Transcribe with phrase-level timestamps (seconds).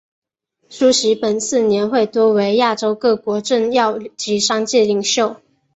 [0.67, 5.35] 出席本次年会多为亚洲各国政要及商界领袖。